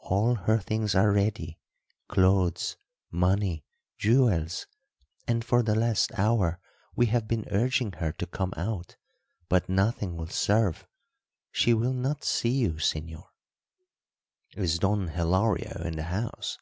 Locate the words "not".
11.94-12.24